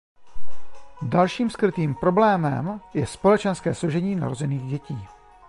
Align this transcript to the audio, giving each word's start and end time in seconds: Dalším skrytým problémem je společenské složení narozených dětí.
Dalším 1.01 1.49
skrytým 1.49 1.95
problémem 1.95 2.81
je 2.93 3.07
společenské 3.07 3.75
složení 3.75 4.15
narozených 4.15 4.69
dětí. 4.69 5.07